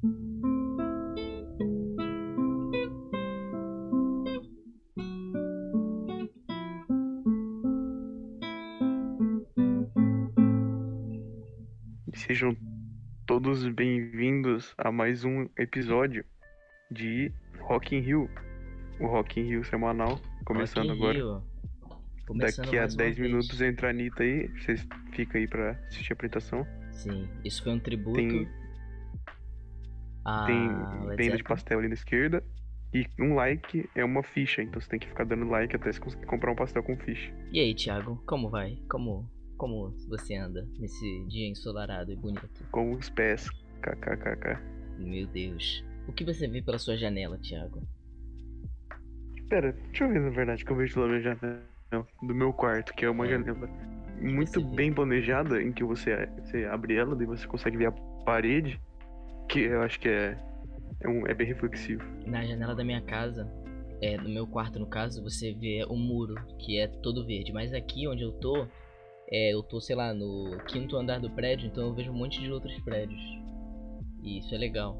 [0.00, 0.14] Sejam
[13.26, 16.24] todos bem-vindos a mais um episódio
[16.88, 18.30] de Rock in Rio.
[19.00, 21.18] O Rock in Rio semanal, começando agora.
[21.18, 21.42] Rio.
[22.24, 23.18] Começando Daqui a mais uma 10 vez.
[23.18, 26.64] minutos entra a Anitta aí, vocês ficam aí pra assistir a apresentação.
[26.92, 28.48] Sim, isso foi um tributo Tem,
[30.24, 30.68] a tem
[31.16, 32.42] venda de pastel ali na esquerda.
[32.94, 36.00] E um like é uma ficha, então você tem que ficar dando like até você
[36.00, 37.30] conseguir comprar um pastel com ficha.
[37.52, 38.78] E aí, Thiago, como vai?
[38.88, 42.48] Como, como você anda nesse dia ensolarado e bonito?
[42.70, 43.50] Com os pés.
[43.82, 44.58] KKKK.
[44.98, 45.84] Meu Deus.
[46.08, 47.82] O que você vê pela sua janela, Thiago?
[49.48, 51.62] Pera, deixa eu ver na verdade que eu vejo pela minha janela
[52.22, 53.30] do meu quarto, que é uma É.
[53.30, 53.68] janela
[54.20, 57.92] muito bem planejada, em que você, você abre ela e você consegue ver a
[58.24, 58.80] parede,
[59.48, 60.36] que eu acho que é,
[61.00, 62.02] é, um, é bem reflexivo.
[62.26, 63.50] Na janela da minha casa,
[64.00, 67.52] é, no meu quarto no caso, você vê o muro, que é todo verde.
[67.52, 68.66] Mas aqui onde eu tô,
[69.30, 72.40] é, eu tô, sei lá, no quinto andar do prédio, então eu vejo um monte
[72.40, 73.20] de outros prédios.
[74.22, 74.96] E isso é legal.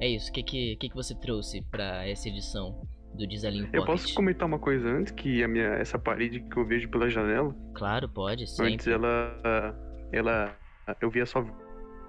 [0.00, 2.82] É isso, o que, que, que, que você trouxe pra essa edição
[3.14, 3.86] do Desalinho Eu Pocket?
[3.86, 7.54] posso comentar uma coisa antes, que a minha, essa parede que eu vejo pela janela,
[7.74, 8.92] Claro, pode, antes sempre.
[8.92, 9.76] ela,
[10.12, 10.56] ela,
[11.00, 11.44] eu via só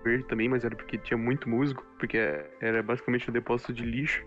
[0.06, 2.18] verde também, mas era porque tinha muito musgo, porque
[2.62, 4.24] era basicamente um depósito de lixo.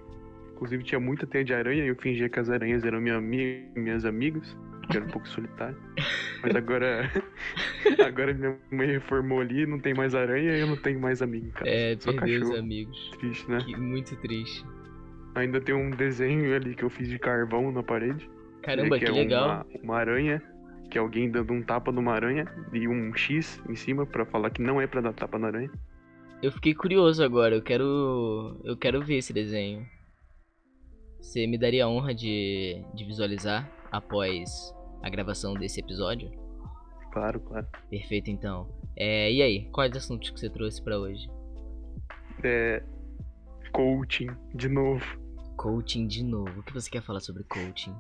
[0.55, 3.69] Inclusive tinha muita teia de aranha e eu fingia que as aranhas eram minha, ami-
[3.77, 4.57] minhas amigas,
[4.91, 5.77] que era um pouco solitário.
[6.43, 7.09] Mas agora,
[8.05, 11.47] agora minha mãe reformou ali, não tem mais aranha e eu não tenho mais amigo
[11.47, 11.71] em casa.
[11.71, 12.59] É, só perdeu os cachorro.
[12.59, 13.11] amigos.
[13.21, 13.59] Triste, né?
[13.65, 14.65] Que muito triste.
[15.37, 18.29] Ainda tem um desenho ali que eu fiz de carvão na parede.
[18.63, 19.47] Caramba, que, que é legal.
[19.47, 20.43] Uma, uma aranha,
[20.91, 24.51] que é alguém dando um tapa numa aranha e um X em cima pra falar
[24.51, 25.71] que não é pra dar tapa na aranha.
[26.43, 28.61] Eu fiquei curioso agora, eu quero.
[28.65, 29.87] Eu quero ver esse desenho.
[31.21, 36.31] Você me daria a honra de, de visualizar após a gravação desse episódio?
[37.13, 37.67] Claro, claro.
[37.91, 38.69] Perfeito então.
[38.97, 41.29] É, e aí, quais assuntos que você trouxe pra hoje?
[42.45, 42.83] É.
[43.73, 45.05] Coaching, de novo.
[45.57, 46.61] Coaching de novo.
[46.61, 47.95] O que você quer falar sobre coaching?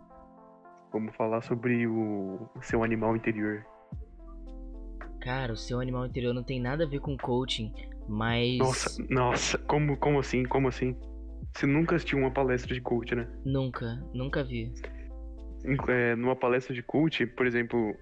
[0.92, 3.64] Vamos falar sobre o, seu animal interior.
[5.20, 7.72] Cara, o seu animal interior não tem nada a ver com coaching,
[8.08, 8.58] mas.
[8.58, 10.44] Nossa, nossa, como, como assim?
[10.44, 10.96] Como assim?
[11.52, 13.28] Você nunca assistiu uma palestra de coach, né?
[13.44, 14.72] Nunca, nunca vi.
[15.88, 17.96] É, numa palestra de coach, por exemplo,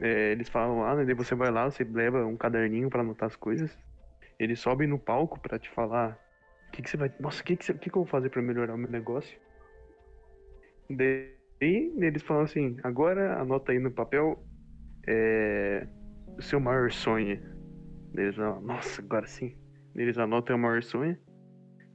[0.00, 1.04] é, eles falam lá, né?
[1.04, 3.76] Daí você vai lá, você leva um caderninho pra anotar as coisas.
[4.38, 6.18] Eles sobem no palco pra te falar
[6.68, 7.12] o que, que você vai.
[7.20, 9.36] Nossa, o que, que, você- que, que eu vou fazer pra melhorar o meu negócio?
[10.88, 11.34] Daí
[11.66, 14.42] eles falam assim: agora anota aí no papel
[15.06, 15.86] é,
[16.36, 17.40] o seu maior sonho.
[18.14, 19.56] Eles falam, nossa, agora sim.
[19.94, 21.16] Eles anotam o maior sonho.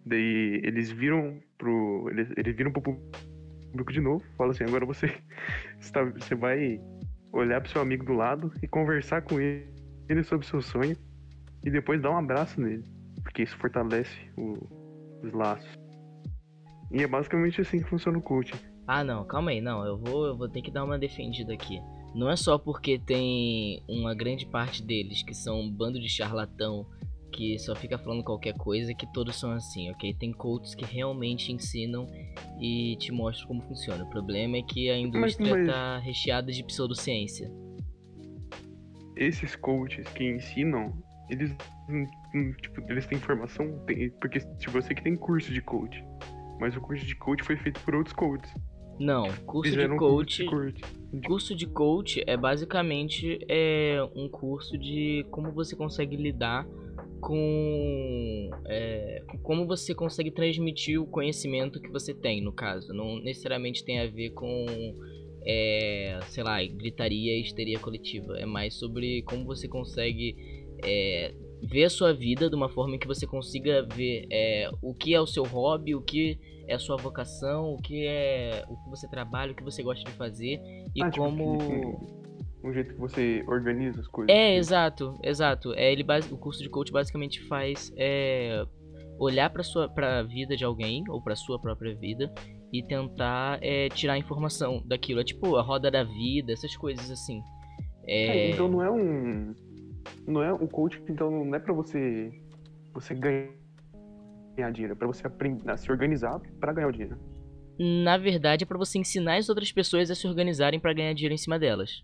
[0.05, 2.07] Daí eles viram pro.
[2.11, 4.23] Eles, eles viram pro público de novo.
[4.37, 5.07] Fala assim, agora você,
[5.79, 6.79] está, você vai
[7.31, 9.65] olhar pro seu amigo do lado e conversar com ele,
[10.07, 10.95] ele sobre o seu sonho.
[11.63, 12.83] E depois dar um abraço nele.
[13.23, 14.57] Porque isso fortalece o-
[15.23, 15.77] os laços.
[16.91, 18.57] E é basicamente assim que funciona o coaching.
[18.91, 21.79] Ah, não, calma aí, não, eu vou, eu vou ter que dar uma defendida aqui.
[22.15, 26.87] Não é só porque tem uma grande parte deles que são um bando de charlatão
[27.31, 30.11] que só fica falando qualquer coisa que todos são assim, ok?
[30.15, 32.07] Tem coaches que realmente ensinam
[32.59, 34.03] e te mostram como funciona.
[34.03, 37.47] O problema é que a indústria mas- tá recheada de pseudociência.
[39.15, 40.91] Esses coaches que ensinam,
[41.29, 41.51] eles,
[42.59, 46.03] tipo, eles têm formação, tem- porque tipo, eu sei que tem curso de coach.
[46.59, 48.51] Mas o curso de coach foi feito por outros coaches.
[48.99, 51.27] Não, curso de coach, curso de coach.
[51.27, 56.67] curso de coach é basicamente é um curso de como você consegue lidar
[57.21, 62.93] com, é, com como você consegue transmitir o conhecimento que você tem, no caso.
[62.93, 64.65] Não necessariamente tem a ver com,
[65.45, 68.37] é, sei lá, gritaria e histeria coletiva.
[68.37, 70.35] É mais sobre como você consegue
[70.83, 74.93] é, ver a sua vida de uma forma em que você consiga ver é, o
[74.93, 78.75] que é o seu hobby, o que é a sua vocação, o que é o
[78.77, 80.59] que você trabalha, o que você gosta de fazer
[80.95, 82.19] e Ah, tipo, como que-
[82.67, 84.35] Um jeito que você organiza as coisas.
[84.35, 85.73] é, exato, exato.
[85.75, 88.65] É, ele o curso de coach basicamente faz é,
[89.17, 92.31] olhar para sua pra vida de alguém ou para sua própria vida
[92.71, 95.21] e tentar é, tirar informação daquilo.
[95.21, 97.41] É tipo a roda da vida, essas coisas assim.
[98.05, 99.53] É, É, então não é um.
[100.27, 102.31] Não é um coach, então não é pra você.
[102.93, 107.17] Você ganhar dinheiro, é pra você aprender a se organizar pra ganhar o dinheiro.
[107.79, 111.33] Na verdade, é para você ensinar as outras pessoas a se organizarem para ganhar dinheiro
[111.33, 112.03] em cima delas.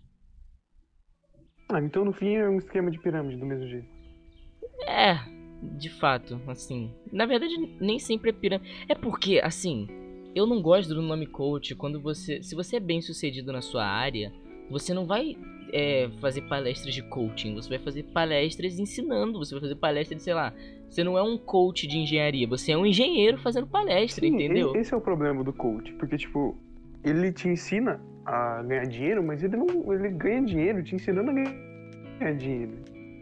[1.68, 3.88] Ah, então no fim é um esquema de pirâmide do mesmo jeito.
[4.86, 5.18] É,
[5.76, 6.94] de fato, assim.
[7.12, 8.86] Na verdade, nem sempre é pirâmide.
[8.88, 9.86] É porque, assim,
[10.34, 12.42] eu não gosto do nome coach quando você.
[12.42, 14.32] Se você é bem sucedido na sua área,
[14.70, 15.36] você não vai
[15.72, 20.24] é, fazer palestras de coaching, você vai fazer palestras ensinando, você vai fazer palestras de,
[20.24, 20.52] sei lá.
[20.88, 24.74] Você não é um coach de engenharia, você é um engenheiro fazendo palestra, Sim, entendeu?
[24.76, 26.56] Esse é o problema do coach, porque, tipo,
[27.04, 29.92] ele te ensina a ganhar dinheiro, mas ele não.
[29.92, 32.72] Ele ganha dinheiro te ensinando a ganhar dinheiro.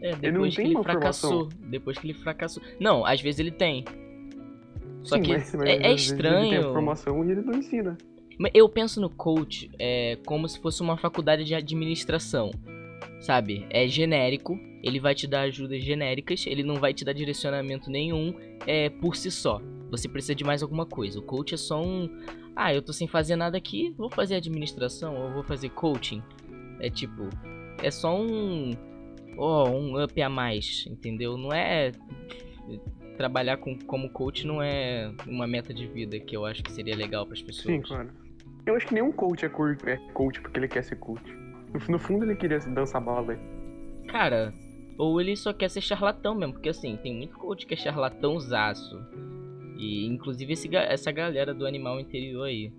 [0.01, 1.49] É, Ele não depois que tem ele fracassou.
[1.69, 2.61] Depois que ele fracassou.
[2.79, 3.83] Não, às vezes ele tem.
[5.03, 6.73] Só Sim, que mas- mas é, é vezes Ele tem a estranho.
[6.73, 7.97] formação e ele não ensina.
[8.53, 12.51] Eu penso no coach é, como se fosse uma faculdade de administração.
[13.19, 13.65] Sabe?
[13.69, 18.35] É genérico, ele vai te dar ajudas genéricas, ele não vai te dar direcionamento nenhum
[18.67, 19.59] é, por si só.
[19.89, 21.19] Você precisa de mais alguma coisa.
[21.19, 22.09] O coach é só um.
[22.55, 26.21] Ah, eu tô sem fazer nada aqui, vou fazer administração ou vou fazer coaching.
[26.79, 27.29] É tipo.
[27.81, 28.71] É só um.
[29.37, 31.37] Ó, um up a mais, entendeu?
[31.37, 31.91] Não é.
[33.17, 36.95] Trabalhar com, como coach não é uma meta de vida que eu acho que seria
[36.95, 37.75] legal para as pessoas.
[37.75, 38.09] Sim, claro.
[38.65, 41.23] Eu acho que nenhum coach é, cur- é coach porque ele quer ser coach.
[41.89, 43.37] No, fundo ele queria dançar balé.
[44.07, 44.53] Cara,
[44.97, 48.97] ou ele só quer ser charlatão mesmo, porque assim, tem muito coach que é charlatãozaço.
[49.77, 52.71] E inclusive esse, essa galera do animal interior aí.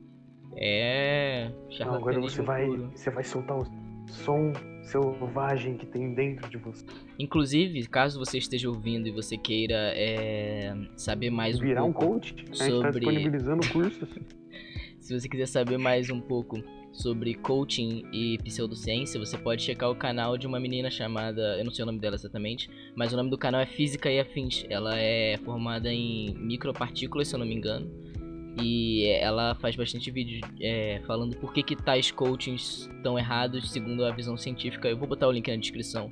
[0.56, 1.50] É.
[1.80, 2.90] Não, agora você vai, puro.
[2.94, 3.66] você vai soltar o
[4.06, 4.52] som
[4.82, 6.84] selvagem que tem dentro de você.
[7.18, 12.14] Inclusive, caso você esteja ouvindo e você queira é, saber mais um Virar um pouco.
[12.14, 14.08] coach, a gente tá sobre- disponibilizando cursos.
[15.06, 16.60] Se você quiser saber mais um pouco
[16.90, 21.70] sobre coaching e pseudociência, você pode checar o canal de uma menina chamada, eu não
[21.70, 24.66] sei o nome dela exatamente, mas o nome do canal é Física e Afins.
[24.68, 27.88] Ela é formada em micropartículas, se eu não me engano,
[28.60, 34.04] e ela faz bastante vídeo é, falando por que, que tais coachings estão errados segundo
[34.04, 34.88] a visão científica.
[34.88, 36.10] Eu vou botar o link na descrição,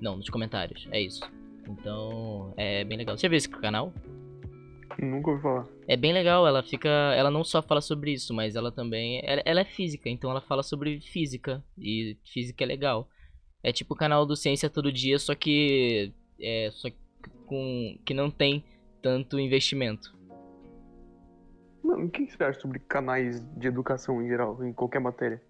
[0.00, 0.86] não, nos comentários.
[0.92, 1.20] É isso.
[1.68, 3.18] Então, é bem legal.
[3.18, 3.92] Você já viu esse canal?
[5.02, 5.66] Nunca ouvi falar.
[5.86, 6.88] É bem legal, ela fica.
[6.88, 9.20] Ela não só fala sobre isso, mas ela também.
[9.24, 11.62] Ela, ela é física, então ela fala sobre física.
[11.78, 13.08] E física é legal.
[13.62, 16.12] É tipo o canal do Ciência Todo Dia, só que.
[16.40, 16.70] É.
[16.72, 16.96] Só que
[17.46, 17.98] com.
[18.04, 18.64] que não tem
[19.02, 20.16] tanto investimento.
[21.82, 25.40] Mano, o que você acha sobre canais de educação em geral, em qualquer matéria?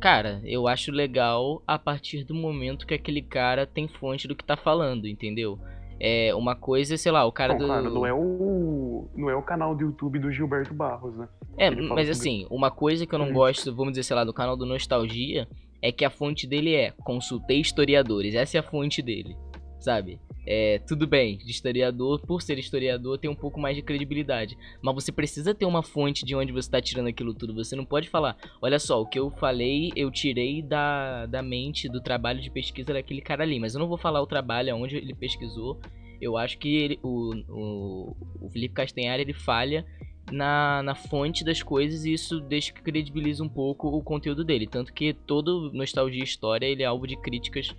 [0.00, 4.44] Cara, eu acho legal a partir do momento que aquele cara tem fonte do que
[4.44, 5.58] tá falando, entendeu?
[6.02, 7.66] É uma coisa, sei lá, o cara Não, do.
[7.66, 9.08] claro, não é o.
[9.14, 11.28] Não é o canal do YouTube do Gilberto Barros, né?
[11.58, 13.32] É, mas sobre- assim, uma coisa que eu não Hum.
[13.34, 15.46] gosto, vamos dizer, sei lá, do canal do Nostalgia,
[15.82, 18.34] é que a fonte dele é consultei historiadores.
[18.34, 19.36] Essa é a fonte dele,
[19.80, 20.20] sabe?
[20.46, 24.56] É, tudo bem, de historiador, por ser historiador, tem um pouco mais de credibilidade.
[24.82, 27.54] Mas você precisa ter uma fonte de onde você está tirando aquilo tudo.
[27.54, 31.88] Você não pode falar, olha só, o que eu falei, eu tirei da, da mente,
[31.88, 33.60] do trabalho de pesquisa daquele cara ali.
[33.60, 35.78] Mas eu não vou falar o trabalho, aonde ele pesquisou.
[36.20, 39.86] Eu acho que ele- o, o, o Felipe Castanhari, ele falha
[40.32, 44.66] na, na fonte das coisas e isso deixa que credibiliza um pouco o conteúdo dele.
[44.66, 47.74] Tanto que todo Nostalgia e História ele é alvo de críticas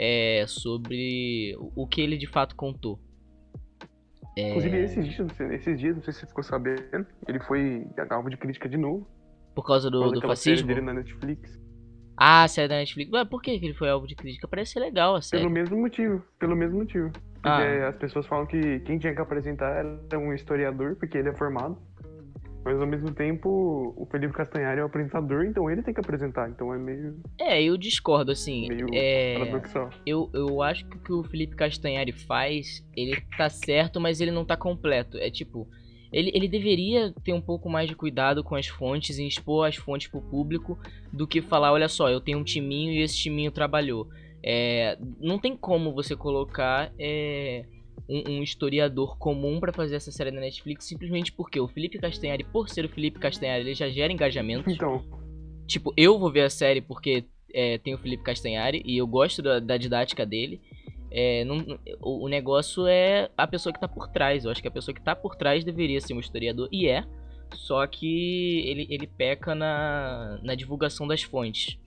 [0.00, 3.00] é, sobre o- que ele de fato contou.
[4.36, 7.40] É, Inclusive, esses dias, não sei- esses dias, não sei se você ficou sabendo, ele
[7.40, 9.06] foi alvo de crítica de novo.
[9.54, 10.68] por causa por do, causa do série fascismo?
[10.68, 11.58] dele na Netflix.
[12.16, 13.12] Ah, a série da Netflix.
[13.12, 14.46] Ué, por que ele foi alvo de crítica?
[14.46, 15.42] Parece ser legal a série.
[15.42, 16.22] Pelo mesmo motivo.
[16.38, 17.10] Pelo mesmo motivo.
[17.34, 17.88] Porque Ah.
[17.88, 21.76] as pessoas falam que quem tinha que apresentar era um historiador, porque ele é formado.
[22.68, 26.50] Mas ao mesmo tempo, o Felipe Castanhari é o apresentador, então ele tem que apresentar.
[26.50, 28.68] Então é meio, É, eu discordo, assim.
[28.68, 29.38] meio é...
[29.38, 29.88] paradoxal.
[30.04, 34.30] eu, eu acho que o que o Felipe Castanhari faz, ele tá certo, mas ele
[34.30, 35.16] não tá completo.
[35.16, 35.66] É tipo,
[36.12, 39.76] ele, ele deveria ter um pouco mais de cuidado com as fontes e expor as
[39.76, 40.78] fontes pro público
[41.10, 44.10] do que falar, olha só, eu tenho um timinho e esse timinho trabalhou.
[44.44, 47.64] É, não tem como você colocar é,
[48.08, 52.44] um, um historiador comum pra fazer essa série na Netflix simplesmente porque o Felipe Castanhari,
[52.44, 54.70] por ser o Felipe Castanhari, ele já gera engajamento.
[54.70, 55.04] Então,
[55.66, 59.42] Tipo, eu vou ver a série porque é, tem o Felipe Castanhari e eu gosto
[59.42, 60.60] da, da didática dele.
[61.10, 64.44] É, não- o, o negócio é a pessoa que tá por trás.
[64.44, 66.68] Eu acho que a pessoa que tá por trás deveria ser um historiador.
[66.72, 67.04] E é.
[67.54, 71.78] Só que ele, ele peca na, na divulgação das fontes.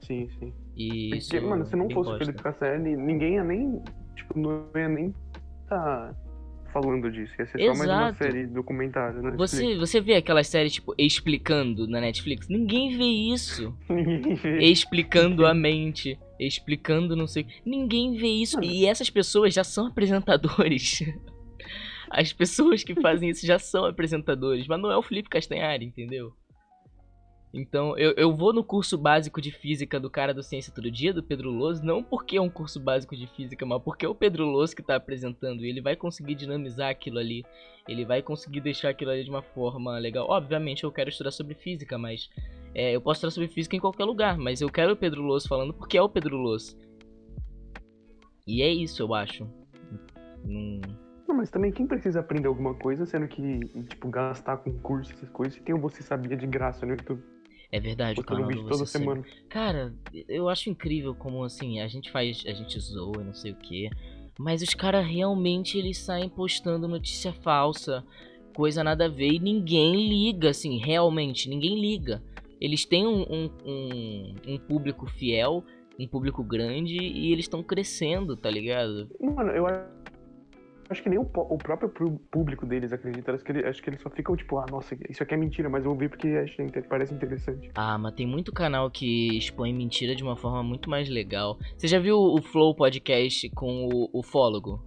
[0.00, 0.52] sim, sim.
[0.76, 2.18] E Porque, mano, se não fosse o.
[2.18, 3.80] Felipe Castanhari, ninguém ia nem.
[4.16, 5.14] Tipo, não ia nem
[5.68, 6.14] tá
[6.72, 7.32] falando disso.
[7.38, 8.18] Ia ser só mais uma Exato.
[8.18, 9.30] série documentária, né?
[9.36, 12.48] Você, você vê aquelas séries, tipo, explicando na Netflix?
[12.48, 13.76] Ninguém vê isso.
[13.88, 14.58] Ninguém vê.
[14.64, 17.46] explicando a mente, explicando não sei.
[17.64, 18.60] Ninguém vê isso.
[18.62, 21.00] E essas pessoas já são apresentadores.
[22.10, 26.32] As pessoas que fazem isso já são apresentadores, mas não é o Felipe Castanhari, entendeu?
[27.56, 31.14] Então, eu, eu vou no curso básico de física do cara do Ciência Todo Dia,
[31.14, 34.14] do Pedro Loso, não porque é um curso básico de física, mas porque é o
[34.14, 35.64] Pedro Loso que tá apresentando.
[35.64, 37.44] E ele vai conseguir dinamizar aquilo ali.
[37.88, 40.26] Ele vai conseguir deixar aquilo ali de uma forma legal.
[40.28, 42.28] Obviamente, eu quero estudar sobre física, mas.
[42.74, 45.46] É, eu posso estudar sobre física em qualquer lugar, mas eu quero o Pedro Loso
[45.46, 46.76] falando porque é o Pedro Loso.
[48.44, 49.44] E é isso, eu acho.
[50.44, 50.80] Hum.
[51.28, 55.28] Não, mas também quem precisa aprender alguma coisa, sendo que, tipo, gastar com curso, essas
[55.28, 57.33] coisas, tem um Você Sabia de graça no YouTube.
[57.70, 59.22] É verdade, o canal vídeo do toda Você semana.
[59.22, 59.34] Sabe.
[59.48, 59.94] Cara,
[60.28, 63.56] eu acho incrível como assim, a gente faz, a gente zoa, e não sei o
[63.56, 63.90] que,
[64.38, 68.04] mas os caras realmente eles saem postando notícia falsa,
[68.54, 72.22] coisa nada a ver e ninguém liga, assim, realmente, ninguém liga.
[72.60, 75.64] Eles têm um, um, um, um público fiel,
[75.98, 79.08] um público grande e eles estão crescendo, tá ligado?
[79.20, 80.03] Mano, eu acho
[81.02, 81.88] que nem o, o próprio
[82.30, 83.32] público deles acredita.
[83.32, 85.68] Acho que, ele- acho que eles só ficam tipo, ah, nossa, isso aqui é mentira,
[85.68, 86.56] mas eu vou ver porque acho,
[86.88, 87.70] parece interessante.
[87.74, 91.58] Ah, mas tem muito canal que expõe mentira de uma forma muito mais legal.
[91.78, 94.82] Você já viu o Flow Podcast com o ufólogo?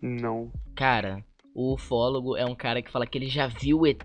[0.00, 0.52] Não.
[0.76, 3.98] Cara, o ufólogo é um cara que fala que ele já viu ET,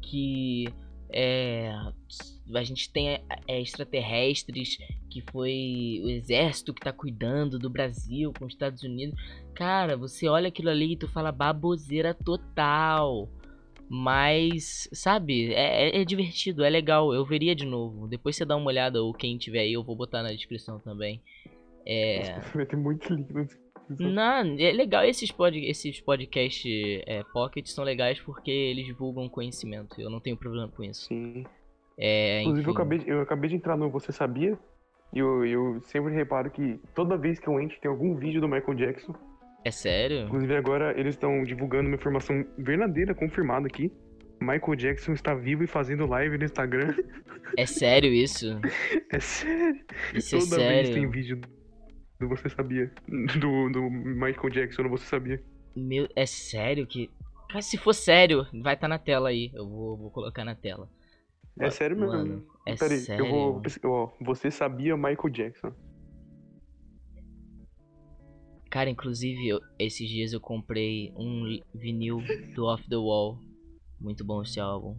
[0.00, 0.66] que
[1.12, 1.72] é,
[2.54, 4.78] a gente tem é, extraterrestres,
[5.10, 9.18] que foi o exército que tá cuidando do Brasil com os Estados Unidos.
[9.54, 13.28] Cara, você olha aquilo ali e tu fala baboseira total.
[13.92, 18.06] Mas, sabe, é, é- é divertido, é legal, eu veria de novo.
[18.06, 21.20] Depois você dá uma olhada, ou quem tiver aí, eu vou botar na descrição também.
[21.84, 22.38] É.
[22.54, 23.70] Vai ter muito link na descrição.
[23.98, 25.02] Não, é legal.
[25.02, 26.68] Esses, pod, esses podcast
[27.04, 30.00] é, pocket são legais porque eles divulgam conhecimento.
[30.00, 31.06] Eu não tenho problema com isso.
[31.06, 31.44] Sim.
[31.98, 34.56] É, Inclusive, eu acabei, eu acabei de entrar no Você Sabia?
[35.12, 38.48] E eu, eu sempre reparo que toda vez que eu entro tem algum vídeo do
[38.48, 39.14] Michael Jackson.
[39.64, 40.26] É sério?
[40.26, 43.92] Inclusive, agora eles estão divulgando uma informação verdadeira, confirmada aqui.
[44.40, 46.94] Michael Jackson está vivo e fazendo live no Instagram.
[47.58, 48.58] É sério isso?
[49.12, 49.84] É sério.
[50.14, 51.10] Isso é Toda vez tem sério?
[51.10, 51.40] vídeo
[52.20, 52.90] do Você Sabia.
[53.08, 55.42] Do, do Michael Jackson no Você Sabia.
[55.76, 57.10] Meu, é sério que.
[57.48, 59.50] Cara, se for sério, vai estar na tela aí.
[59.52, 60.88] Eu vou, vou colocar na tela.
[61.58, 62.12] É sério mesmo.
[62.16, 63.26] Mano, é Peraí, sério.
[63.26, 63.62] eu vou.
[63.84, 65.72] Ó, você sabia Michael Jackson.
[68.70, 72.18] Cara, inclusive, eu- esses dias eu comprei um vinil
[72.54, 73.38] do Off the Wall.
[74.00, 74.96] Muito bom esse álbum.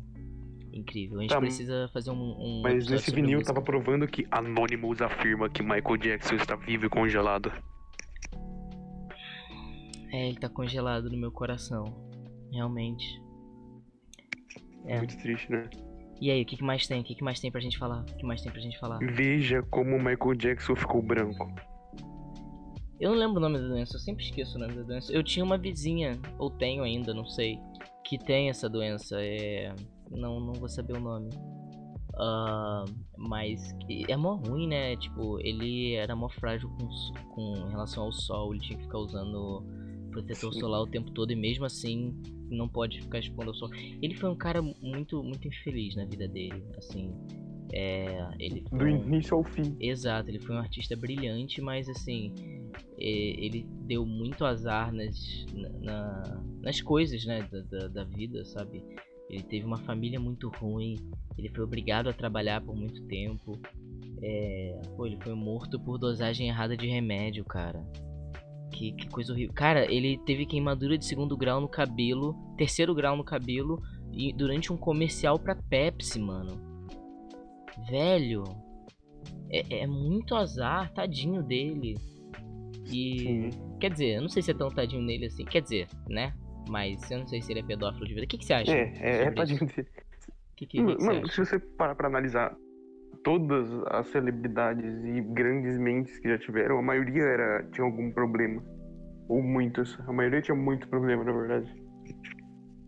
[0.73, 1.19] Incrível.
[1.19, 2.15] A gente Tá, precisa fazer um.
[2.37, 3.53] um Mas nesse vinil música.
[3.53, 7.51] tava provando que Anonymous afirma que Michael Jackson está vivo e congelado.
[10.13, 11.85] É, ele tá congelado no meu coração.
[12.51, 13.05] Realmente.
[14.85, 14.97] É.
[14.97, 15.69] Muito triste, né?
[16.21, 17.01] E aí, o que, que mais tem?
[17.01, 18.01] O que, que mais tem pra gente falar?
[18.01, 18.99] O que mais tem pra gente falar?
[18.99, 21.51] Veja como Michael Jackson ficou branco.
[22.99, 25.11] Eu não lembro o nome da doença, eu sempre esqueço o nome da doença.
[25.11, 27.57] Eu tinha uma vizinha, ou tenho ainda, não sei,
[28.05, 29.15] que tem essa doença.
[29.19, 29.73] É.
[30.11, 31.29] Não, não vou saber o nome.
[32.15, 32.85] Ah,
[33.17, 34.95] mas que- é mó ruim, né?
[34.97, 36.87] Tipo, ele era mó frágil com,
[37.33, 39.65] com relação ao sol, ele tinha que ficar usando
[40.11, 40.59] protetor Sim.
[40.59, 42.13] solar o tempo todo e mesmo assim
[42.55, 43.69] não pode ficar expondo ao sol.
[44.01, 47.13] Ele foi um cara muito, muito infeliz na vida dele, assim.
[47.73, 49.75] É, ele Do um- início ao fim.
[49.79, 52.33] Exato, ele foi um artista brilhante, mas assim,
[52.97, 58.43] e- ele deu muito azar nas, na- na- nas coisas, né, da, da, da vida,
[58.45, 58.83] sabe?
[59.29, 60.95] Ele teve uma família muito ruim,
[61.37, 63.57] ele foi obrigado a trabalhar por muito tempo.
[64.21, 67.81] É, pô, ele foi morto por dosagem errada de remédio, cara.
[68.71, 69.53] Que, que coisa horrível.
[69.53, 74.71] Cara, ele teve queimadura de segundo grau no cabelo, terceiro grau no cabelo, e durante
[74.71, 76.59] um comercial pra Pepsi, mano.
[77.89, 78.43] Velho,
[79.49, 81.97] é, é muito azar, tadinho dele.
[82.87, 83.19] E.
[83.19, 83.49] Sim.
[83.79, 85.43] Quer dizer, eu não sei se é tão tadinho nele assim.
[85.43, 86.33] Quer dizer, né?
[86.69, 88.25] Mas eu não sei se ele é pedófilo de verdade.
[88.25, 88.71] O que, que você acha?
[88.71, 89.81] É, é, é tadinho dele.
[89.81, 92.55] O que, que, que, que você Mano, se você parar pra analisar
[93.23, 98.63] todas as celebridades e grandes mentes que já tiveram, a maioria era, tinha algum problema.
[99.27, 99.97] Ou muitos.
[100.07, 101.73] A maioria tinha muito problema, na verdade.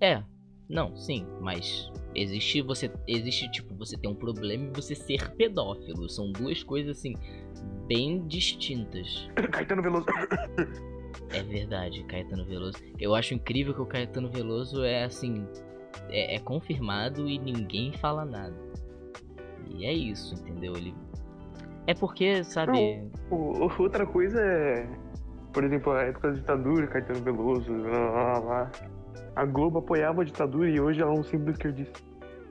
[0.01, 0.21] É,
[0.69, 6.09] não, sim, mas existe você existe tipo você ter um problema e você ser pedófilo.
[6.09, 7.15] São duas coisas assim
[7.87, 9.29] bem distintas.
[9.51, 10.05] Caetano Veloso.
[11.29, 12.77] É verdade, Caetano Veloso.
[12.99, 15.45] Eu acho incrível que o Caetano Veloso é assim.
[16.09, 18.55] É, é confirmado e ninguém fala nada.
[19.70, 20.74] E é isso, entendeu?
[20.75, 20.93] Ele.
[21.88, 23.03] É porque, sabe.
[23.29, 24.88] O- o- Outra coisa é,
[25.51, 28.72] por exemplo, a época da ditadura, Caetano Veloso, lá, lá, lá.
[29.36, 32.00] A Globo apoiava a ditadura e hoje ela é um simples esquerdista.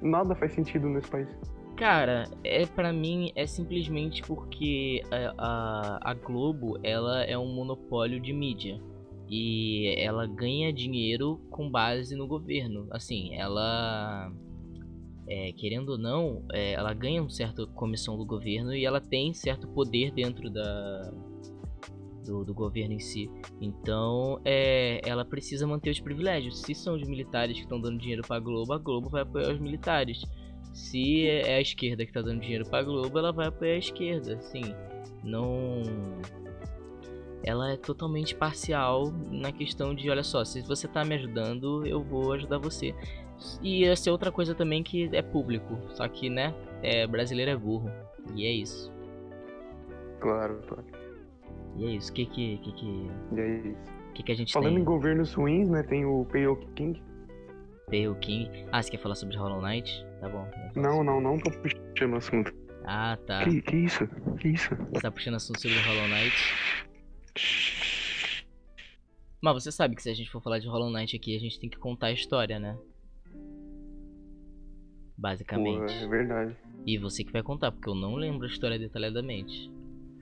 [0.00, 1.28] Nada faz sentido nesse país.
[1.76, 8.20] Cara, é para mim é simplesmente porque a, a, a Globo ela é um monopólio
[8.20, 8.80] de mídia
[9.28, 12.86] e ela ganha dinheiro com base no governo.
[12.90, 14.30] Assim, ela
[15.28, 19.32] é, querendo ou não, é, ela ganha um certa comissão do governo e ela tem
[19.32, 21.12] certo poder dentro da,
[22.24, 23.30] do, do governo em si.
[23.60, 26.60] Então, é, ela precisa manter os privilégios.
[26.60, 29.52] Se são os militares que estão dando dinheiro para a Globo, a Globo vai apoiar
[29.52, 30.22] os militares.
[30.72, 33.78] Se é a esquerda que está dando dinheiro para a Globo, ela vai apoiar a
[33.78, 34.36] esquerda.
[34.36, 34.62] Assim,
[35.22, 35.82] não
[37.44, 42.02] ela é totalmente parcial na questão de, olha só, se você tá me ajudando, eu
[42.02, 42.94] vou ajudar você.
[43.62, 47.56] E essa é outra coisa também que é público, só que, né, é, brasileiro é
[47.56, 47.90] burro.
[48.34, 48.92] E é isso.
[50.20, 50.84] Claro, claro.
[51.76, 53.10] E é isso, o que que, que que...
[53.32, 53.92] E é isso.
[54.14, 54.82] que que a gente Falando tem?
[54.82, 57.02] em governos ruins, né, tem o Pale King.
[57.86, 58.66] Pale King.
[58.70, 60.06] Ah, você quer falar sobre Hollow Knight?
[60.20, 60.46] Tá bom.
[60.76, 62.54] Não, não, não tô puxando assunto.
[62.84, 63.44] Ah, tá.
[63.44, 64.06] Que, que isso?
[64.38, 64.70] Que isso?
[64.92, 66.36] Você tá puxando assunto sobre Hollow Knight.
[69.40, 71.58] Mas você sabe que se a gente for falar de Hollow Knight aqui, a gente
[71.58, 72.76] tem que contar a história, né?
[75.22, 75.98] Basicamente.
[76.00, 76.56] Pô, é verdade.
[76.84, 79.70] E você que vai contar, porque eu não lembro a história detalhadamente.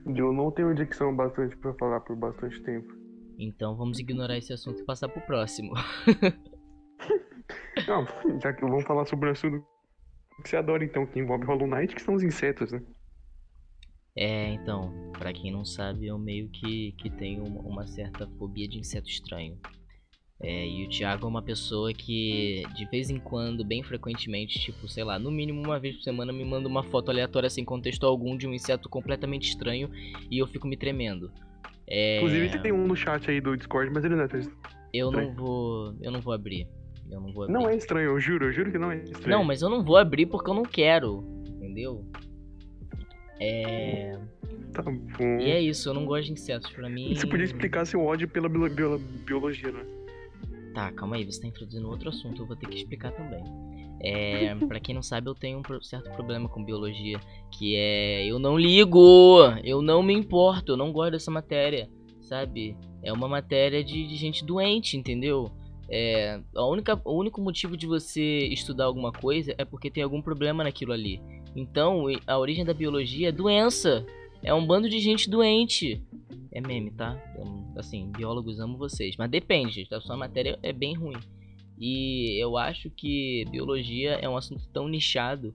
[0.05, 2.93] Eu não tenho dicção bastante pra falar por bastante tempo.
[3.39, 5.73] Então vamos ignorar esse assunto e passar pro próximo.
[7.87, 8.05] Não,
[8.39, 9.65] já que vamos falar sobre o assunto
[10.43, 12.81] que você adora, então, que envolve Hollow Knight, que são os insetos, né?
[14.15, 18.77] É, então, pra quem não sabe, eu meio que, que tenho uma certa fobia de
[18.77, 19.59] inseto estranho.
[20.43, 24.87] É, e o Thiago é uma pessoa que, de vez em quando, bem frequentemente, tipo,
[24.87, 28.05] sei lá, no mínimo uma vez por semana, me manda uma foto aleatória sem contexto
[28.07, 29.89] algum de um inseto completamente estranho
[30.31, 31.31] e eu fico me tremendo.
[31.87, 34.39] É, Inclusive tem um no chat aí do Discord, mas ele não é tão
[34.93, 35.35] eu não estranho.
[35.37, 35.95] vou.
[36.01, 36.67] Eu não vou abrir.
[37.11, 37.53] Eu não vou abrir.
[37.53, 39.37] Não é estranho, eu juro, eu juro que não é estranho.
[39.37, 41.23] Não, mas eu não vou abrir porque eu não quero.
[41.47, 42.03] Entendeu?
[43.39, 44.17] É.
[44.73, 45.39] Tá bom.
[45.39, 46.71] E é isso, eu não gosto de insetos.
[46.71, 47.13] Pra mim.
[47.15, 49.83] Você podia explicar seu ódio pela bio- bio- biologia, né?
[50.73, 53.43] Tá, calma aí, você tá introduzindo outro assunto, eu vou ter que explicar também.
[54.01, 57.19] É, pra quem não sabe, eu tenho um certo problema com biologia,
[57.51, 61.89] que é eu não ligo, eu não me importo, eu não gosto dessa matéria,
[62.21, 62.77] sabe?
[63.03, 65.51] É uma matéria de, de gente doente, entendeu?
[65.89, 70.21] É, a única, o único motivo de você estudar alguma coisa é porque tem algum
[70.21, 71.21] problema naquilo ali.
[71.53, 74.05] Então, a origem da biologia é doença.
[74.43, 76.01] É um bando de gente doente.
[76.51, 77.17] É meme, tá?
[77.77, 79.15] Assim, biólogos amo vocês.
[79.17, 79.93] Mas depende, gente.
[79.93, 81.17] A sua matéria é bem ruim.
[81.79, 85.53] E eu acho que biologia é um assunto tão nichado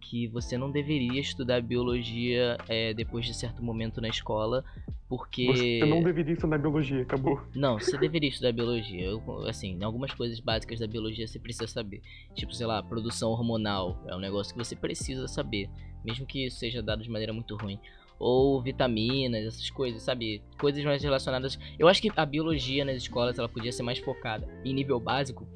[0.00, 4.64] que você não deveria estudar biologia é, depois de certo momento na escola,
[5.08, 5.46] porque...
[5.46, 7.42] Você não deveria estudar biologia, acabou.
[7.54, 9.04] Não, você deveria estudar biologia.
[9.04, 12.00] Eu, assim, algumas coisas básicas da biologia você precisa saber.
[12.34, 14.00] Tipo, sei lá, produção hormonal.
[14.06, 15.68] É um negócio que você precisa saber.
[16.04, 17.78] Mesmo que isso seja dado de maneira muito ruim.
[18.18, 20.42] Ou vitaminas, essas coisas, sabe?
[20.58, 21.58] Coisas mais relacionadas.
[21.78, 24.48] Eu acho que a biologia nas escolas ela podia ser mais focada.
[24.64, 25.46] Em nível básico,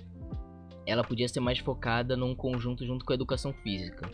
[0.86, 4.10] ela podia ser mais focada num conjunto junto com a educação física.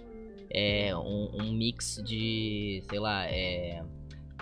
[0.49, 3.83] É um, um mix de, sei lá, é,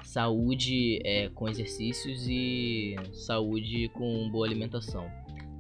[0.03, 5.11] saúde é, com exercícios e saúde com boa alimentação.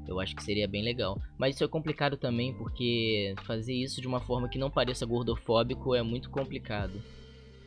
[0.06, 1.20] Eu acho que seria bem legal.
[1.38, 5.94] Mas isso é complicado também porque fazer isso de uma forma que não pareça gordofóbico
[5.94, 7.02] é muito complicado.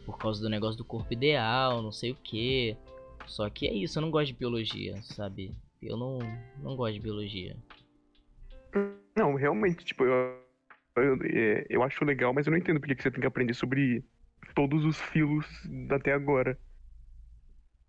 [0.08, 2.78] Por causa do negócio do corpo ideal, não sei o que.
[3.26, 5.54] Só que é isso, eu não gosto de biologia, sabe?
[5.82, 6.17] Eu não,
[6.63, 7.58] não gosto de biologia.
[9.17, 10.39] Não, realmente, tipo, eu,
[10.96, 13.54] eu, é, eu acho legal, mas eu não entendo porque que você tem que aprender
[13.54, 14.02] sobre
[14.56, 15.46] todos os filos
[15.91, 16.58] até agora.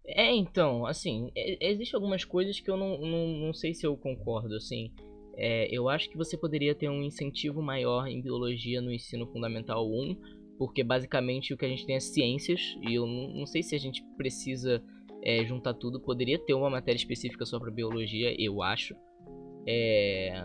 [0.05, 3.97] É, então, assim, é- existe algumas coisas que eu não, não, não sei se eu
[3.97, 4.93] concordo, assim.
[5.37, 9.89] É, eu acho que você poderia ter um incentivo maior em biologia no ensino fundamental
[9.89, 10.17] 1,
[10.59, 13.79] porque basicamente o que a gente tem é ciências, e eu não, sei se a
[13.79, 14.83] gente precisa
[15.23, 16.01] é, juntar tudo.
[16.01, 18.95] Poderia ter uma matéria específica só para biologia, eu acho.
[19.67, 20.43] É,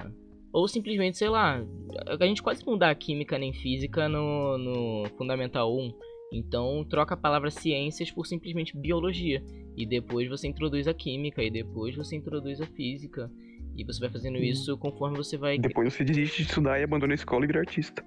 [0.54, 1.65] ou simplesmente, sei lá,
[2.08, 5.91] a gente quase não dá química nem física no, no Fundamental 1.
[6.32, 9.43] Então troca a palavra ciências por simplesmente biologia.
[9.76, 13.32] E depois você introduz a química, e depois você introduz a física.
[13.76, 14.43] E você vai fazendo Uhum.
[14.43, 15.58] isso conforme você vai.
[15.58, 18.06] Depois você desiste de estudar e abandona a escola e vira artista.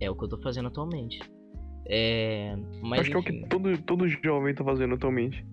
[0.00, 1.20] É o que eu tô fazendo atualmente.
[1.86, 2.56] É.
[2.82, 3.42] Mas acho que é o enfim.
[3.42, 5.44] que todo, todo jovem tá fazendo atualmente.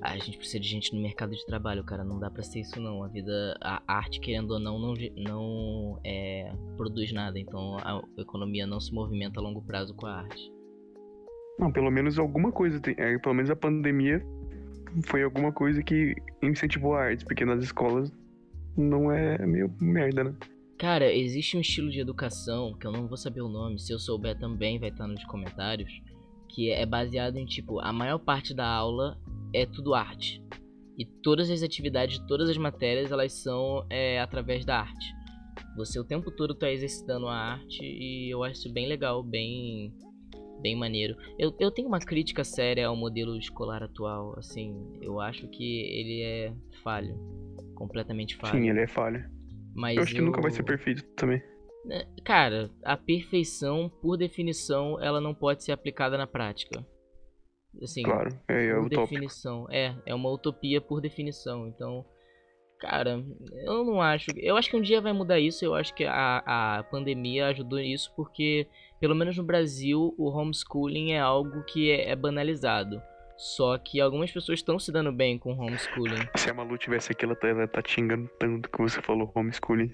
[0.00, 2.04] Ah, a gente precisa de gente no mercado de trabalho, cara.
[2.04, 3.02] Não dá pra ser isso não.
[3.02, 7.38] A vida, a arte, querendo ou não, não, não é, produz nada.
[7.38, 10.52] Então a economia não se movimenta a longo prazo com a arte.
[11.58, 12.78] Não, pelo menos alguma coisa.
[12.80, 14.24] Tem, é, pelo menos a pandemia
[15.06, 18.12] foi alguma coisa que incentivou a arte, porque nas escolas
[18.76, 20.34] não é meio merda, né?
[20.78, 23.80] Cara, existe um estilo de educação que eu não vou saber o nome.
[23.80, 25.90] Se eu souber também vai estar nos comentários.
[26.48, 29.18] Que é baseado em tipo, a maior parte da aula
[29.52, 30.42] é tudo arte.
[30.96, 35.14] E todas as atividades, todas as matérias, elas são é, através da arte.
[35.76, 39.92] você o tempo todo tá exercitando a arte e eu acho isso bem legal, bem
[40.60, 41.16] bem maneiro.
[41.38, 46.22] Eu, eu tenho uma crítica séria ao modelo escolar atual, assim, eu acho que ele
[46.22, 47.14] é falho,
[47.76, 48.60] completamente falho.
[48.60, 49.37] Sim, ele é falho.
[49.78, 51.40] Mas eu acho que nunca vai ser perfeito também.
[51.84, 56.84] Né, cara, a perfeição, por definição, ela não pode ser aplicada na prática.
[57.80, 59.66] Assim, claro, é, é por definição.
[59.70, 61.68] É, é uma utopia por definição.
[61.68, 62.04] Então,
[62.80, 63.24] cara,
[63.64, 64.26] eu não acho.
[64.36, 65.64] Eu acho que um dia vai mudar isso.
[65.64, 68.66] Eu acho que a, a pandemia ajudou isso porque,
[69.00, 73.00] pelo menos no Brasil, o homeschooling é algo que é, é banalizado.
[73.38, 76.28] Só que algumas pessoas estão se dando bem com homeschooling.
[76.36, 79.30] Se a Malu tivesse aqui, ela tá, ela tá te xingando tanto que você falou
[79.32, 79.92] homeschooling.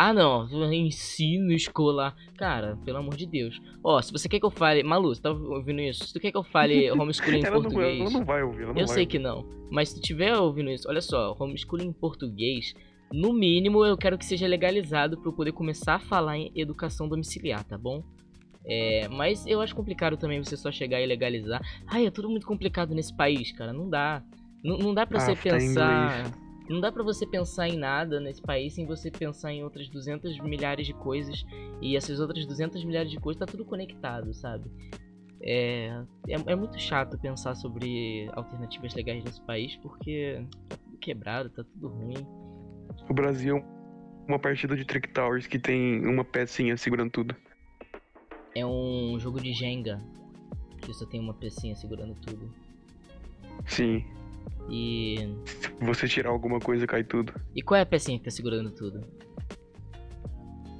[0.00, 2.14] Ah, não, ensino escolar.
[2.36, 3.60] Cara, pelo amor de Deus.
[3.82, 4.84] Ó, se você quer que eu fale.
[4.84, 6.06] Malu, você tá ouvindo isso?
[6.06, 7.98] Se tu quer que eu fale homeschooling em português.
[7.98, 9.06] Não, ela não vai ouvir, ela não Eu sei ouvir.
[9.06, 9.44] que não.
[9.72, 12.74] Mas se tiver ouvindo isso, olha só, homeschooling em português.
[13.12, 17.08] No mínimo, eu quero que seja legalizado para eu poder começar a falar em educação
[17.08, 18.04] domiciliar, tá bom?
[18.68, 21.60] É, mas eu acho complicado também você só chegar e legalizar.
[21.86, 23.72] Ai, é tudo muito complicado nesse país, cara.
[23.72, 24.22] Não dá.
[24.62, 26.20] Não, não dá pra Ah, você pensar.
[26.20, 26.32] inglês.
[26.68, 30.38] Não dá pra você pensar em nada nesse país sem você pensar em outras 200
[30.40, 31.42] milhares de coisas.
[31.80, 34.70] E essas outras 200 milhares de coisas tá tudo conectado, sabe?
[35.40, 35.86] É,
[36.28, 41.64] é, é muito chato pensar sobre alternativas legais nesse país porque tá tudo quebrado, tá
[41.64, 42.26] tudo ruim.
[43.08, 43.64] O Brasil é
[44.28, 47.34] uma partida de Trick Towers que tem uma pecinha segurando tudo.
[48.58, 50.00] É um jogo de Jenga
[50.82, 52.50] que só tem uma pecinha segurando tudo.
[53.66, 54.04] Sim.
[54.70, 55.28] E.
[55.44, 57.32] Se você tirar alguma coisa, cai tudo.
[57.54, 59.00] E qual é a pecinha que tá segurando tudo?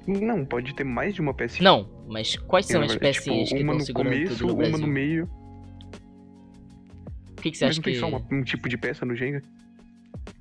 [0.07, 1.62] Não, pode ter mais de uma pecinha.
[1.71, 4.53] Não, mas quais são as verdade, pecinhas tipo, que uma estão segurando começo, tudo no
[4.55, 4.79] uma Brasil?
[4.79, 5.31] no meio.
[7.38, 8.01] O que, que você Mas acha não tem que.
[8.01, 9.43] só uma- um tipo de peça no Jenga?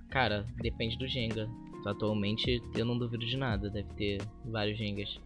[0.10, 1.50] Cara, depende do Jenga.
[1.86, 5.20] Atualmente eu não duvido de nada, deve ter vários Jengas.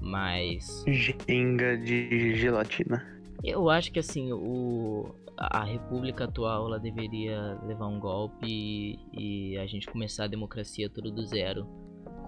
[0.00, 0.84] Mas.
[0.86, 3.06] Jenga de gelatina.
[3.42, 5.14] Eu acho que assim, o.
[5.36, 10.90] A república atual ela deveria levar um golpe e, e a gente começar a democracia
[10.90, 11.64] tudo do zero.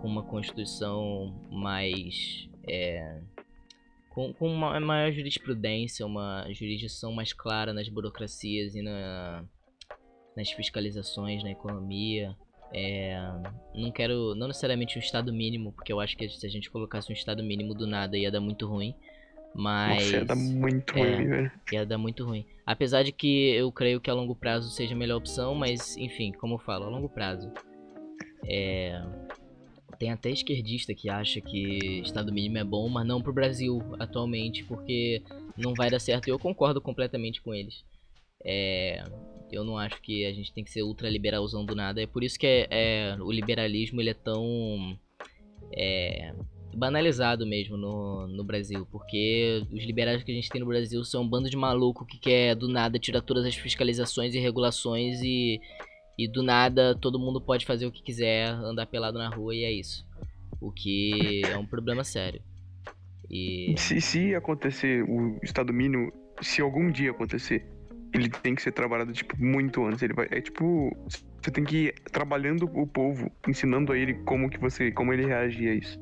[0.00, 2.48] Com uma constituição mais.
[2.68, 3.20] É,
[4.10, 9.44] com, com uma maior jurisprudência, uma jurisdição mais clara nas burocracias e na,
[10.36, 12.36] nas fiscalizações, na economia.
[12.72, 13.18] É,
[13.74, 17.10] não quero, não necessariamente um estado mínimo, porque eu acho que se a gente colocasse
[17.10, 18.94] um estado mínimo do nada ia dar muito ruim.
[19.52, 21.16] Mas Nossa, ia dar muito é.
[21.16, 21.52] ruim, velho.
[21.72, 22.46] ia dar muito ruim.
[22.64, 26.30] Apesar de que eu creio que a longo prazo seja a melhor opção, mas enfim,
[26.32, 27.50] como eu falo, a longo prazo.
[28.46, 29.02] É...
[29.98, 34.64] Tem até esquerdista que acha que Estado mínimo é bom, mas não pro Brasil atualmente,
[34.64, 35.22] porque
[35.56, 37.84] não vai dar certo e eu concordo completamente com eles.
[38.44, 39.04] É...
[39.52, 42.02] Eu não acho que a gente tem que ser ultraliberalzão do nada.
[42.02, 44.98] É por isso que é, é, o liberalismo ele é tão
[45.76, 46.32] é,
[46.74, 48.86] banalizado mesmo no, no Brasil.
[48.90, 52.18] Porque os liberais que a gente tem no Brasil são um bando de maluco que
[52.18, 55.60] quer do nada tirar todas as fiscalizações e regulações e,
[56.18, 59.64] e do nada todo mundo pode fazer o que quiser, andar pelado na rua e
[59.64, 60.06] é isso.
[60.60, 62.42] O que é um problema sério.
[63.30, 67.64] E Se, se acontecer o estado mínimo, se algum dia acontecer,
[68.12, 70.02] ele tem que ser trabalhado, tipo, muito antes.
[70.02, 70.26] Ele vai.
[70.30, 70.96] É tipo.
[71.42, 74.90] Você tem que ir trabalhando o povo, ensinando a ele como que você.
[74.92, 75.98] como ele reagir a isso.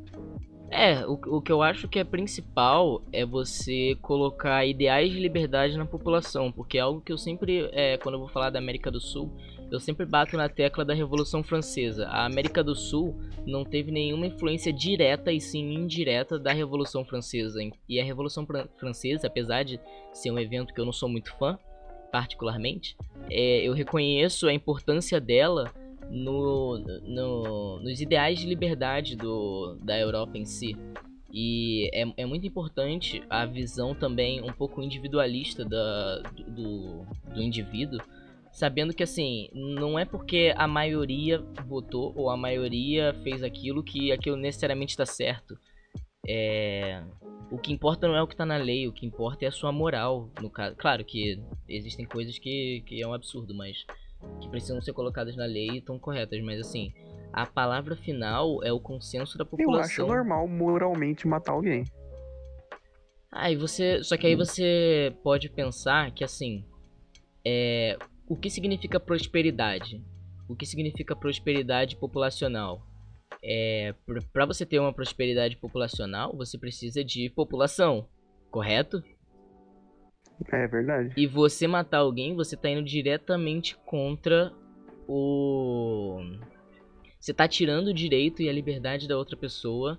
[0.70, 5.78] É, o, o que eu acho que é principal é você colocar ideais de liberdade
[5.78, 8.90] na população, porque é algo que eu sempre, é, quando eu vou falar da América
[8.90, 9.34] do Sul,
[9.70, 12.06] eu sempre bato na tecla da Revolução Francesa.
[12.08, 17.60] A América do Sul não teve nenhuma influência direta e sim indireta da Revolução Francesa.
[17.88, 19.80] E a Revolução Fran- Francesa, apesar de
[20.12, 21.58] ser um evento que eu não sou muito fã,
[22.10, 22.96] particularmente,
[23.30, 25.72] é, eu reconheço a importância dela
[26.10, 30.76] no, no- nos ideais de liberdade do, da Europa em si.
[31.30, 38.00] E é, é muito importante a visão também um pouco individualista da, do, do indivíduo,
[38.50, 44.10] sabendo que assim, não é porque a maioria votou ou a maioria fez aquilo que
[44.10, 45.58] aquilo necessariamente está certo.
[46.26, 47.02] É,
[47.50, 49.52] o que importa não é o que tá na lei, o que importa é a
[49.52, 50.76] sua moral, no caso.
[50.76, 53.84] Claro que existem coisas que, que é um absurdo, mas
[54.40, 56.92] que precisam ser colocadas na lei e estão corretas, mas assim,
[57.32, 59.82] a palavra final é o consenso da Eu população.
[59.84, 61.84] acho normal moralmente matar alguém.
[63.30, 64.02] Ah, e você.
[64.02, 66.64] Só que aí você pode pensar que assim.
[67.44, 67.96] É.
[68.26, 70.02] O que significa prosperidade?
[70.48, 72.87] O que significa prosperidade populacional?
[73.42, 73.94] É.
[74.32, 78.06] Pra você ter uma prosperidade populacional, você precisa de população,
[78.50, 79.02] correto?
[80.52, 81.12] É verdade.
[81.16, 84.52] E você matar alguém, você tá indo diretamente contra
[85.06, 86.20] o.
[87.18, 89.98] você tá tirando o direito e a liberdade da outra pessoa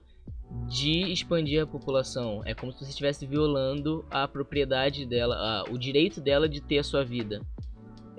[0.68, 2.42] de expandir a população.
[2.46, 6.80] É como se você estivesse violando a propriedade dela, a, o direito dela de ter
[6.80, 7.42] a sua vida.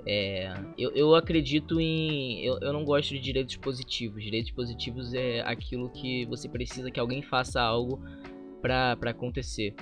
[0.05, 2.43] É, eu, eu acredito em.
[2.43, 4.23] Eu, eu não gosto de direitos positivos.
[4.23, 8.01] Direitos positivos é aquilo que você precisa que alguém faça algo
[8.61, 9.75] para acontecer.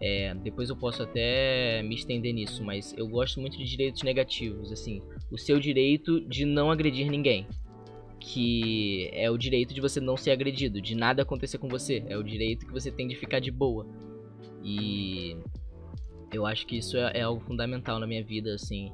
[0.00, 4.72] É, depois eu posso até me estender nisso, mas eu gosto muito de direitos negativos.
[4.72, 7.46] Assim, o seu direito de não agredir ninguém
[8.24, 12.16] que é o direito de você não ser agredido, de nada acontecer com você, é
[12.16, 13.84] o direito que você tem de ficar de boa.
[14.62, 15.36] E
[16.32, 18.92] eu acho que isso é, é algo fundamental na minha vida, assim,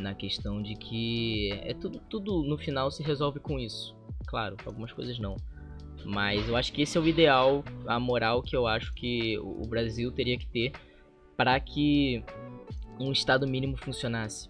[0.00, 3.96] na questão de que é tudo, tudo no final se resolve com isso.
[4.26, 5.36] Claro, algumas coisas não.
[6.04, 9.66] Mas eu acho que esse é o ideal, a moral que eu acho que o
[9.66, 10.72] Brasil teria que ter
[11.36, 12.22] para que
[12.98, 14.48] um estado mínimo funcionasse.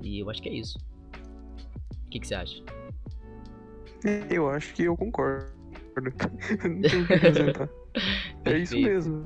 [0.00, 0.78] E eu acho que é isso.
[2.06, 2.62] O que, que você acha?
[4.30, 5.52] Eu acho que eu concordo.
[5.96, 9.24] Não tenho o que é isso mesmo.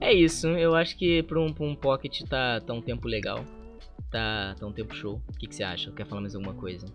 [0.00, 3.42] É isso, eu acho que pra um, pra um Pocket tá, tá um tempo legal.
[4.10, 5.20] Tá, tá um tempo show.
[5.28, 5.90] O que, que você acha?
[5.92, 6.86] Quer falar mais alguma coisa?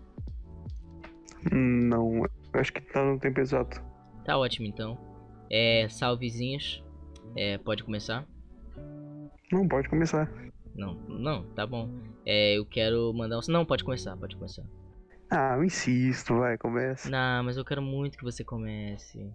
[1.50, 3.82] Não, eu acho que tá no tempo exato.
[4.24, 4.98] Tá ótimo então.
[5.50, 6.82] É, salvezinhos.
[7.36, 8.26] É, pode começar?
[9.50, 10.30] Não, pode começar.
[10.74, 11.90] Não, não, tá bom.
[12.24, 13.40] É, eu quero mandar um.
[13.48, 14.62] Não, pode começar, pode começar.
[15.30, 17.10] Ah, eu insisto, vai, começa.
[17.10, 19.30] Não, mas eu quero muito que você comece.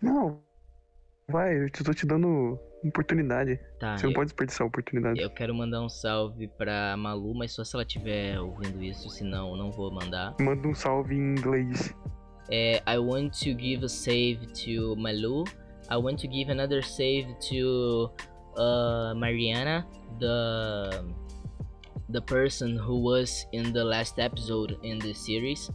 [0.00, 0.40] Não,
[1.28, 3.58] vai, eu tô te dando oportunidade.
[3.78, 5.20] Tá, você não eu, pode desperdiçar oportunidade.
[5.20, 9.50] Eu quero mandar um salve pra Malu, mas só se ela estiver ouvindo isso, senão
[9.50, 10.34] eu não vou mandar.
[10.40, 11.94] Manda um salve em inglês.
[12.50, 15.44] É, I want to give a save to Malu.
[15.90, 18.10] I want to give another save to
[18.56, 19.86] uh, Mariana,
[20.18, 21.04] the
[22.10, 25.70] the person who was in the last episode in the series.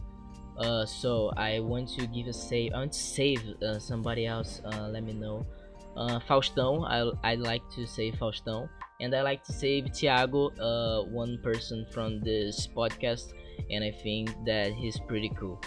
[0.58, 2.72] Uh, so I want to give a save.
[2.74, 4.60] I want to save uh, somebody else.
[4.64, 5.46] Uh, let me know.
[5.96, 6.84] Uh, Faustão.
[6.84, 8.68] I I'd like to save Faustão,
[9.00, 10.50] and I like to save Thiago.
[10.58, 13.32] Uh, one person from this podcast,
[13.70, 15.60] and I think that he's pretty cool.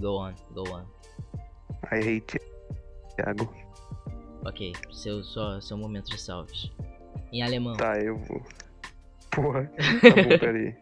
[0.00, 0.86] Go on, go on.
[1.92, 2.38] I hate
[3.16, 3.52] Thiago.
[4.46, 6.70] Ok, seu só seu momento de salves.
[7.32, 7.76] Em alemão.
[7.76, 8.42] Tá, eu vou.
[9.30, 9.70] Porra.
[10.00, 10.74] Tá bom, pera aí.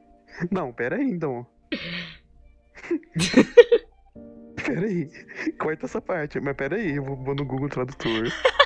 [0.50, 1.46] Não, pera aí então.
[4.64, 5.10] pera aí.
[5.58, 6.40] Corta essa parte.
[6.40, 8.32] Mas pera aí, eu vou no Google Tradutor.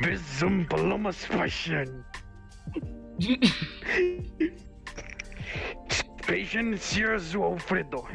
[0.00, 2.04] Besum Palomas Fashion.
[6.26, 8.06] Patient Sears Alfredo.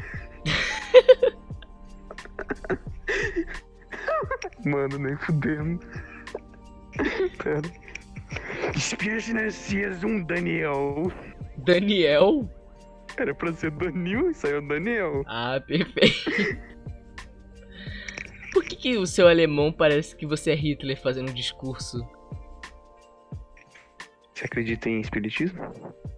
[4.64, 5.80] Mano, nem fudendo.
[7.38, 7.62] Pera.
[8.74, 11.12] Espírito um Daniel.
[11.58, 12.48] Daniel?
[13.16, 15.22] Era pra ser Danil e saiu Daniel.
[15.26, 16.60] Ah, perfeito.
[18.80, 21.98] Que, o seu alemão parece que você é Hitler fazendo um discurso?
[24.32, 25.60] Você acredita em espiritismo?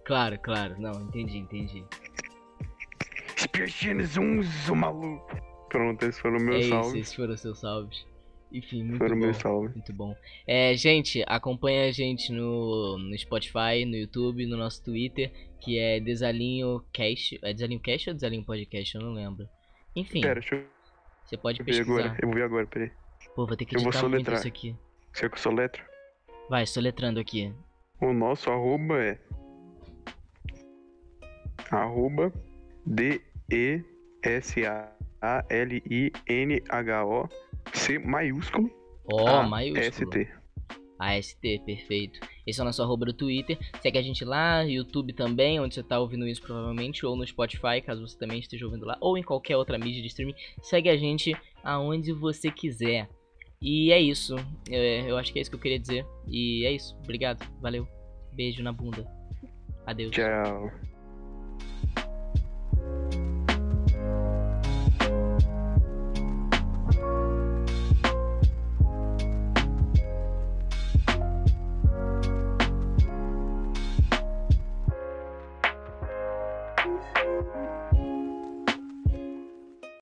[0.05, 0.79] Claro, claro.
[0.79, 1.83] Não, entendi, entendi.
[4.71, 5.37] um maluco.
[5.67, 6.87] Pronto, esses foram meus é salves.
[6.87, 8.05] Isso, esses foram seus salves.
[8.49, 9.25] Enfim, muito Foram bom.
[9.25, 9.73] Meu salve.
[9.73, 10.15] Muito bom.
[10.47, 15.99] É, gente, acompanha a gente no, no Spotify, no YouTube, no nosso Twitter, que é
[15.99, 17.33] Desalinho Cash.
[17.41, 18.95] É Desalinho Cash ou Desalinho Podcast?
[18.95, 19.49] Eu não lembro.
[19.93, 20.21] Enfim.
[20.21, 20.82] Pera, deixa eu...
[21.33, 21.91] Você pode eu pesquisar.
[21.91, 22.15] Agora.
[22.21, 22.91] Eu vou ver agora, peraí.
[23.35, 24.75] Pô, vou ter que editar muito isso aqui.
[25.11, 25.83] Você que eu sou letra?
[26.47, 27.51] Vai, soletrando aqui.
[27.99, 29.17] O nosso arroba é...
[31.71, 32.31] Arroba
[32.85, 33.89] D-E-S-A-L-I-N-H-O
[37.73, 38.69] C maiúsculo.
[39.11, 40.11] Ó, oh, maiúsculo.
[40.11, 40.29] ST.
[41.11, 42.19] AST, perfeito.
[42.45, 43.57] Esse é o nosso arroba do Twitter.
[43.81, 47.81] Segue a gente lá, YouTube também, onde você está ouvindo isso provavelmente, ou no Spotify,
[47.85, 50.35] caso você também esteja ouvindo lá, ou em qualquer outra mídia de streaming.
[50.61, 53.09] Segue a gente aonde você quiser.
[53.61, 54.35] E é isso.
[54.69, 56.05] Eu, eu acho que é isso que eu queria dizer.
[56.27, 56.95] E é isso.
[57.03, 57.47] Obrigado.
[57.61, 57.87] Valeu.
[58.33, 59.07] Beijo na bunda.
[59.85, 60.11] Adeus.
[60.11, 60.92] Tchau.